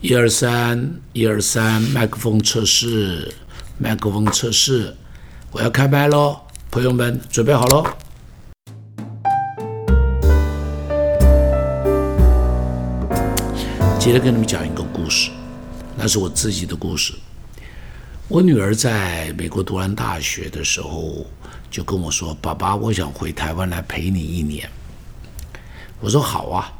[0.00, 3.34] 一二三，一二三，麦克风测试，
[3.76, 4.96] 麦克风测试，
[5.50, 7.84] 我要开麦喽，朋友们准备好喽。
[14.00, 15.30] 今天跟你们讲一个故事，
[15.94, 17.12] 那是我自己的故事。
[18.28, 21.26] 我女儿在美国读完大学的时候，
[21.70, 24.66] 就跟我说：“爸爸，我想回台湾来陪你一年。”
[26.00, 26.72] 我说：“好啊。”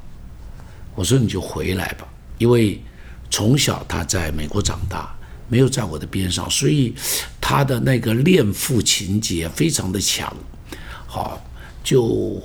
[0.99, 2.05] 我说：“你就回来吧，
[2.39, 2.83] 因为
[3.31, 5.17] 从小他在美国长大，
[5.47, 6.93] 没有在我的边上，所以
[7.41, 10.37] 他的那个恋父情节非常的强。
[11.07, 11.41] 好，
[11.85, 12.43] 就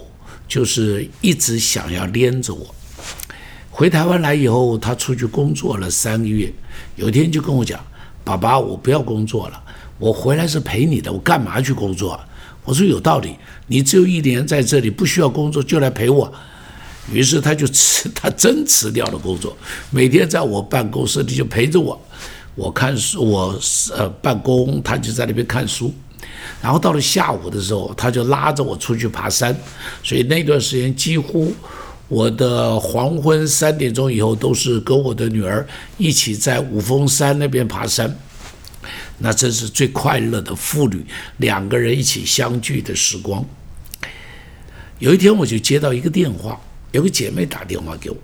[0.48, 2.76] 就是一直想要连着我。
[3.72, 6.54] 回台湾来以后，他出去工作了三个月，
[6.96, 7.84] 有一天就跟我讲。”
[8.24, 9.64] 爸爸，我不要工作了，
[9.98, 12.20] 我回来是陪你的，我干嘛去工作？
[12.64, 16.32] 我说有道理，你只有一年在这里，不需要工作就来陪我。
[17.12, 19.56] 于是他就辞， 他真辞掉了工作，
[19.92, 22.00] 每天在我办公室里就陪着我，
[22.56, 23.60] 我看书，我
[23.96, 25.94] 呃办公，他就在那边看书。
[26.62, 29.56] 然后到了下午的时候，他就拉着我出去爬山，
[30.02, 31.54] 所以那段时间几乎。
[32.10, 35.66] 我的黄昏三点钟以后，都是跟我的女儿
[35.98, 38.16] 一起在五峰山那边爬山，
[39.18, 41.04] 那真是最快乐的父女
[41.38, 43.44] 两个人一起相聚的时光。
[45.00, 46.60] 有一天，我就接到一个电话，
[46.94, 48.16] 有个姐妹打电话给我，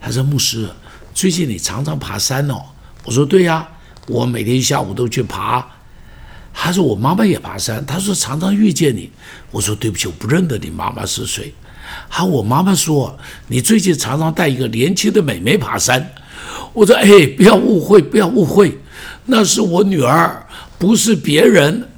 [0.00, 0.70] 她说：“牧师，
[1.12, 2.62] 最近你常常爬山哦。”
[3.04, 3.68] 我说：“对呀，
[4.06, 5.66] 我每天下午都去爬。”
[6.54, 9.10] 她说：“我妈妈也爬山。”她说：“常常遇见你。”
[9.50, 11.52] 我说：“对不起，我不认得你妈妈是谁。”
[12.08, 16.08] 还我妈妈说，你最近常常带一个年轻的美眉爬山。
[16.72, 18.78] 我说，哎，不要误会，不要误会，
[19.24, 20.46] 那是我女儿，
[20.78, 21.88] 不是别人。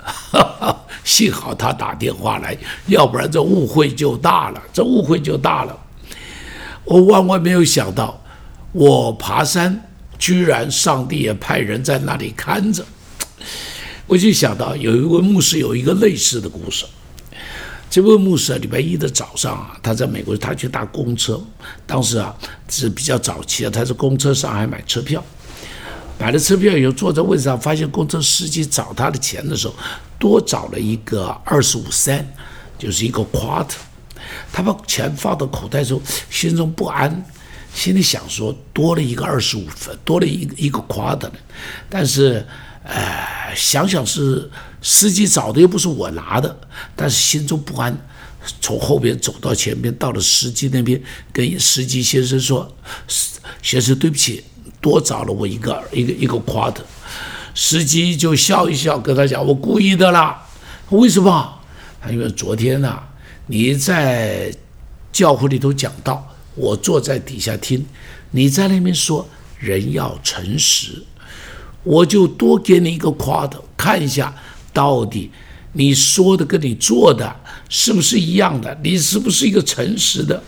[1.04, 2.56] 幸好她打电话来，
[2.86, 5.76] 要不然这误会就大了，这误会就大了。
[6.84, 8.22] 我万万没有想到，
[8.72, 9.88] 我爬山
[10.18, 12.84] 居然上帝也派人在那里看着。
[14.06, 16.84] 我就想到有一位牧师有一个类似的故事。
[17.88, 21.40] 这位牧师啊，礼拜一的早上啊，他在美国，他去搭公车。
[21.86, 22.34] 当时啊
[22.68, 25.22] 是比较早期啊，他是公车上海买车票，
[26.18, 29.74] 买了车票以后坐在位置上，发现公车司机找他的钱的时候，
[30.18, 32.24] 多找了一个二十五三，
[32.78, 33.74] 就是一个 quarter。
[34.52, 37.24] 他把钱放到口袋中，心中不安，
[37.74, 41.32] 心里想说多了一个二十五分，多了一一个 quart 的，
[41.88, 42.46] 但是。
[42.82, 46.60] 哎，想想是司机找的，又不是我拿的，
[46.96, 47.94] 但是心中不安。
[48.62, 52.74] 从后边走到前边，到了司机那边，跟司机先生说
[53.62, 54.42] ：“先生，对不起，
[54.80, 56.84] 多找了我一个一个一个夸的。”
[57.54, 60.42] 司机就笑一笑，跟他讲：“我故意的啦。”
[60.88, 61.60] 为什么？
[62.00, 62.98] 他因为昨天呐，
[63.50, 64.54] 你在
[65.10, 66.24] 教会里头讲道，
[66.54, 67.84] 我坐在底下听，
[68.30, 69.28] 你在那边说
[69.58, 71.02] 人要诚实。
[71.82, 74.32] 我就多给你一个夸的，看一下
[74.72, 75.32] 到底
[75.72, 77.34] 你说的跟你做的
[77.68, 78.78] 是不是一样的？
[78.84, 80.40] 你是不是一个诚实的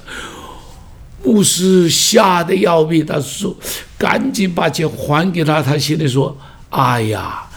[1.25, 1.91] 牧师？
[1.91, 3.57] 吓得要命，他说
[3.99, 6.37] ：“赶紧把钱还给他。”他心里说
[6.71, 7.51] ：“哎呀，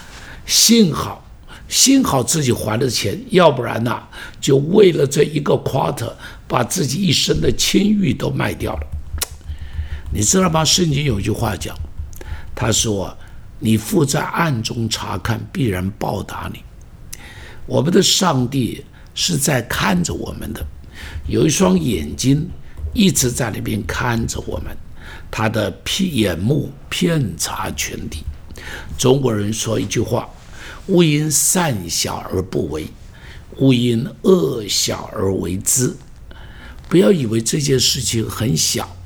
[0.44, 1.24] 幸好
[1.68, 4.02] 幸好自己还了钱，要不然呐，
[4.40, 6.12] 就为了这一个 quarter，
[6.46, 8.86] 把自己一生的清誉都卖掉了。”
[10.12, 10.64] 你知道吗？
[10.64, 11.76] 圣经有句话讲，
[12.54, 13.16] 他说。
[13.58, 16.60] 你父在暗中查看，必然报答你。
[17.64, 18.84] 我们的上帝
[19.14, 20.62] 是在看着我们的，
[21.26, 22.46] 有一双眼睛
[22.92, 24.76] 一直在那边看着我们，
[25.30, 25.74] 他的
[26.12, 28.24] 眼目遍察全地。
[28.98, 30.28] 中国人说一句话
[30.88, 32.86] ：“勿因善小而不为，
[33.58, 35.94] 勿因恶小而为之。”
[36.88, 38.96] 不要以为这件事情很小，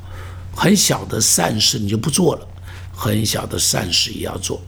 [0.54, 2.46] 很小的善事你就不做了。
[2.92, 4.60] 很小的善事也要做，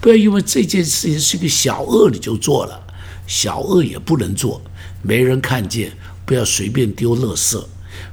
[0.00, 2.82] 不要因为这件事情是个小恶你就做了，
[3.28, 4.60] 小恶也不能做。
[5.02, 5.92] 没人看见，
[6.24, 7.64] 不要随便丢垃圾；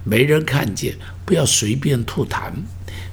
[0.03, 0.95] 没人看见，
[1.25, 2.51] 不要随便吐痰；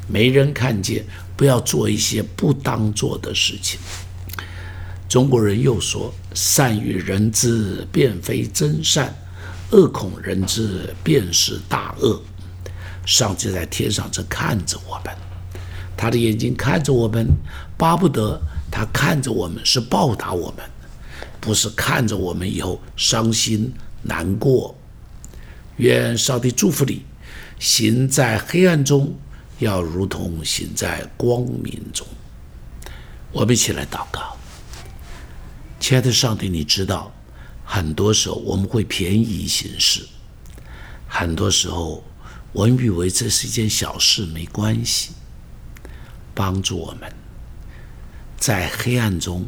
[0.06, 1.02] 没人看见，
[1.34, 3.80] 不要做一些不当做的事情。
[5.10, 9.08] 中国人又说：“善与人知，便非真善；
[9.72, 12.22] 恶恐人知，便是大恶。”
[13.04, 15.12] 上帝在天上正看着我们。
[15.96, 17.26] 他的眼睛看着我们，
[17.76, 18.40] 巴不得
[18.70, 20.64] 他看着我们是报答我们，
[21.40, 24.76] 不是看着我们以后伤心难过。
[25.78, 27.02] 愿上帝祝福你，
[27.58, 29.12] 行在黑暗中，
[29.58, 32.06] 要如同行在光明中。
[33.32, 34.36] 我们一起来祷告，
[35.90, 37.12] 亲爱的上帝，你知道，
[37.64, 40.06] 很多时候我们会便宜行事，
[41.08, 42.04] 很多时候
[42.52, 45.10] 我们以为这是一件小事，没关系。
[46.32, 47.12] 帮助我们
[48.38, 49.44] 在黑暗中，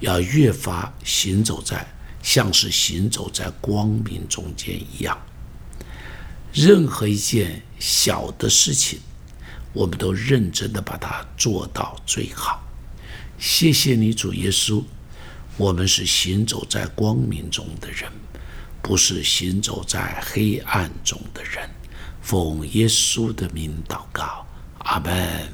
[0.00, 1.86] 要越发行走在
[2.22, 5.18] 像是行走在光明中间一样。
[6.52, 9.00] 任何一件小的事情，
[9.72, 12.62] 我们都认真的把它做到最好。
[13.42, 14.84] 谢谢你，主耶稣。
[15.56, 18.08] 我们是行走在光明中的人，
[18.80, 21.68] 不是行走在黑暗中的人。
[22.20, 24.46] 奉耶稣的名祷告。
[24.78, 25.52] 阿门